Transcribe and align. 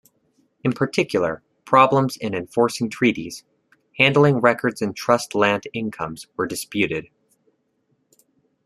In 0.63 0.71
particular, 0.73 1.43
problems 1.63 2.17
in 2.17 2.33
enforcing 2.33 2.89
treaties, 2.89 3.43
handling 3.99 4.37
records 4.41 4.81
and 4.81 4.95
trust 4.95 5.35
land 5.35 5.67
incomes 5.75 6.25
were 6.35 6.47
disputed. 6.47 7.07